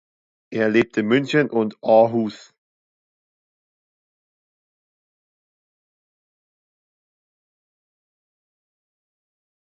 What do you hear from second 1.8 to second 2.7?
Aarhus.